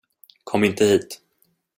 Kom 0.43 0.63
inte 0.63 0.85
hit. 0.85 1.21